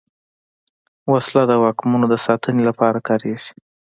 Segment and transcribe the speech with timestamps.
[1.11, 3.51] وسله د واکمنو د ساتنې لپاره کارېږي